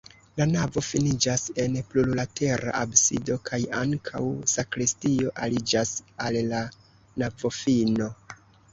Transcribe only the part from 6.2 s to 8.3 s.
al la navofino.